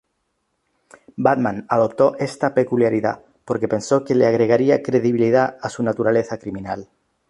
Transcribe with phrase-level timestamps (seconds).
[1.15, 6.89] Batman adoptó esta peculiaridad porque pensó que le agregaría credibilidad a su naturaleza criminal.